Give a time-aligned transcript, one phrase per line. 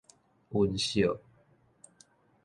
[0.49, 1.05] 溫惜